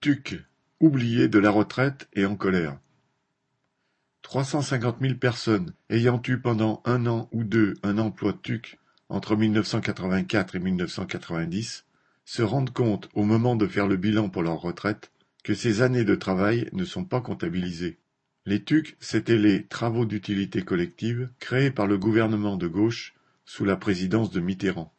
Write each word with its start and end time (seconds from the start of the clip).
Tuc, 0.00 0.44
oublié 0.78 1.26
de 1.26 1.40
la 1.40 1.50
retraite 1.50 2.08
et 2.12 2.24
en 2.24 2.36
colère. 2.36 2.78
Trois 4.22 4.44
cent 4.44 4.62
cinquante 4.62 5.00
mille 5.00 5.18
personnes 5.18 5.74
ayant 5.90 6.22
eu 6.24 6.38
pendant 6.38 6.82
un 6.84 7.06
an 7.06 7.28
ou 7.32 7.42
deux 7.42 7.74
un 7.82 7.98
emploi 7.98 8.32
TUC 8.32 8.78
entre 9.08 9.34
1984 9.34 10.54
et 10.54 10.60
1990 10.60 11.84
se 12.24 12.42
rendent 12.42 12.72
compte 12.72 13.08
au 13.14 13.24
moment 13.24 13.56
de 13.56 13.66
faire 13.66 13.88
le 13.88 13.96
bilan 13.96 14.28
pour 14.28 14.44
leur 14.44 14.60
retraite 14.60 15.10
que 15.42 15.54
ces 15.54 15.82
années 15.82 16.04
de 16.04 16.14
travail 16.14 16.68
ne 16.72 16.84
sont 16.84 17.04
pas 17.04 17.20
comptabilisées. 17.20 17.98
Les 18.46 18.62
TUC, 18.62 18.96
c'étaient 19.00 19.36
les 19.36 19.66
travaux 19.66 20.04
d'utilité 20.04 20.62
collective 20.62 21.28
créés 21.40 21.72
par 21.72 21.88
le 21.88 21.98
gouvernement 21.98 22.56
de 22.56 22.68
gauche 22.68 23.16
sous 23.44 23.64
la 23.64 23.74
présidence 23.74 24.30
de 24.30 24.38
Mitterrand. 24.38 24.94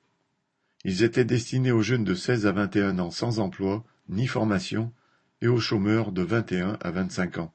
Ils 0.83 1.03
étaient 1.03 1.23
destinés 1.23 1.71
aux 1.71 1.83
jeunes 1.83 2.03
de 2.03 2.15
16 2.15 2.45
à 2.47 2.51
21 2.51 2.99
ans 2.99 3.11
sans 3.11 3.39
emploi 3.39 3.85
ni 4.09 4.27
formation 4.27 4.91
et 5.41 5.47
aux 5.47 5.59
chômeurs 5.59 6.11
de 6.11 6.21
21 6.21 6.77
à 6.81 6.91
25 6.91 7.37
ans. 7.37 7.53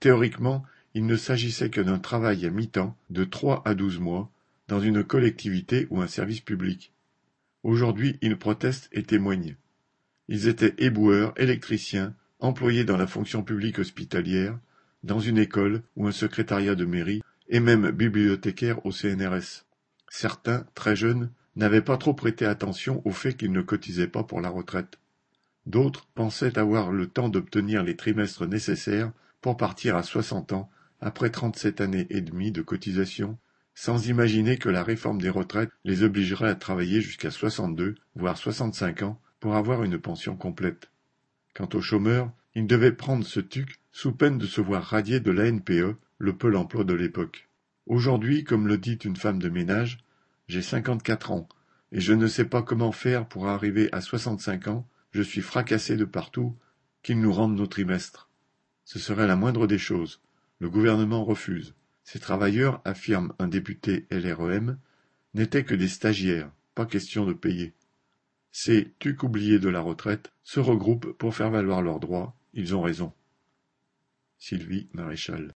Théoriquement, 0.00 0.64
il 0.94 1.06
ne 1.06 1.16
s'agissait 1.16 1.70
que 1.70 1.80
d'un 1.80 1.98
travail 1.98 2.46
à 2.46 2.50
mi-temps 2.50 2.96
de 3.10 3.24
3 3.24 3.62
à 3.64 3.74
12 3.74 3.98
mois 3.98 4.30
dans 4.68 4.80
une 4.80 5.04
collectivité 5.04 5.86
ou 5.90 6.00
un 6.00 6.06
service 6.06 6.40
public. 6.40 6.92
Aujourd'hui, 7.62 8.18
ils 8.22 8.38
protestent 8.38 8.88
et 8.92 9.02
témoignent. 9.02 9.56
Ils 10.28 10.48
étaient 10.48 10.74
éboueurs, 10.78 11.34
électriciens, 11.36 12.14
employés 12.38 12.84
dans 12.84 12.96
la 12.96 13.06
fonction 13.06 13.42
publique 13.42 13.78
hospitalière, 13.78 14.58
dans 15.02 15.20
une 15.20 15.38
école 15.38 15.82
ou 15.96 16.06
un 16.06 16.12
secrétariat 16.12 16.74
de 16.74 16.84
mairie, 16.84 17.22
et 17.48 17.60
même 17.60 17.90
bibliothécaires 17.90 18.84
au 18.86 18.92
CNRS. 18.92 19.66
Certains, 20.08 20.66
très 20.74 20.96
jeunes, 20.96 21.30
n'avaient 21.56 21.82
pas 21.82 21.98
trop 21.98 22.14
prêté 22.14 22.46
attention 22.46 23.02
au 23.04 23.10
fait 23.10 23.34
qu'ils 23.34 23.52
ne 23.52 23.60
cotisaient 23.60 24.08
pas 24.08 24.24
pour 24.24 24.40
la 24.40 24.48
retraite. 24.48 24.98
D'autres 25.66 26.06
pensaient 26.14 26.58
avoir 26.58 26.92
le 26.92 27.06
temps 27.06 27.28
d'obtenir 27.28 27.82
les 27.82 27.96
trimestres 27.96 28.46
nécessaires 28.46 29.12
pour 29.40 29.56
partir 29.56 29.96
à 29.96 30.02
soixante 30.02 30.52
ans 30.52 30.70
après 31.00 31.30
trente-sept 31.30 31.80
années 31.80 32.06
et 32.10 32.20
demie 32.20 32.52
de 32.52 32.62
cotisation, 32.62 33.38
sans 33.74 34.08
imaginer 34.08 34.56
que 34.56 34.68
la 34.68 34.82
réforme 34.82 35.20
des 35.20 35.30
retraites 35.30 35.70
les 35.84 36.02
obligerait 36.02 36.50
à 36.50 36.54
travailler 36.54 37.00
jusqu'à 37.00 37.30
soixante-deux, 37.30 37.94
voire 38.14 38.38
soixante-cinq 38.38 39.02
ans 39.02 39.20
pour 39.40 39.56
avoir 39.56 39.82
une 39.82 39.98
pension 39.98 40.36
complète. 40.36 40.90
Quant 41.54 41.68
aux 41.74 41.82
chômeurs, 41.82 42.30
ils 42.54 42.66
devaient 42.66 42.92
prendre 42.92 43.26
ce 43.26 43.40
tuc 43.40 43.80
sous 43.92 44.12
peine 44.12 44.38
de 44.38 44.46
se 44.46 44.60
voir 44.60 44.82
radiés 44.82 45.20
de 45.20 45.30
l'ANPE, 45.30 45.96
le 46.18 46.36
Pôle 46.36 46.56
emploi 46.56 46.84
de 46.84 46.94
l'époque. 46.94 47.48
Aujourd'hui, 47.86 48.44
comme 48.44 48.68
le 48.68 48.78
dit 48.78 48.98
une 49.04 49.16
femme 49.16 49.38
de 49.38 49.48
ménage, 49.48 49.98
j'ai 50.48 50.62
cinquante-quatre 50.62 51.32
ans, 51.32 51.48
et 51.92 52.00
je 52.00 52.12
ne 52.12 52.26
sais 52.26 52.44
pas 52.44 52.62
comment 52.62 52.92
faire 52.92 53.26
pour 53.26 53.48
arriver 53.48 53.88
à 53.92 54.00
soixante-cinq 54.00 54.68
ans 54.68 54.86
je 55.14 55.22
suis 55.22 55.42
fracassé 55.42 55.96
de 55.96 56.04
partout, 56.04 56.56
qu'ils 57.02 57.20
nous 57.20 57.32
rendent 57.32 57.56
nos 57.56 57.68
trimestres. 57.68 58.28
Ce 58.84 58.98
serait 58.98 59.28
la 59.28 59.36
moindre 59.36 59.68
des 59.68 59.78
choses. 59.78 60.20
Le 60.58 60.68
gouvernement 60.68 61.24
refuse. 61.24 61.74
Ces 62.02 62.18
travailleurs, 62.18 62.82
affirme 62.84 63.32
un 63.38 63.46
député 63.46 64.06
LREM, 64.10 64.76
n'étaient 65.34 65.64
que 65.64 65.76
des 65.76 65.88
stagiaires, 65.88 66.50
pas 66.74 66.84
question 66.84 67.24
de 67.26 67.32
payer. 67.32 67.74
Ces 68.50 68.92
tucs 68.98 69.22
oubliés 69.22 69.60
de 69.60 69.68
la 69.68 69.80
retraite 69.80 70.32
se 70.42 70.58
regroupent 70.58 71.12
pour 71.12 71.34
faire 71.34 71.50
valoir 71.50 71.80
leurs 71.80 72.00
droits, 72.00 72.36
ils 72.52 72.74
ont 72.74 72.82
raison. 72.82 73.12
Sylvie 74.38 74.88
Maréchal 74.92 75.52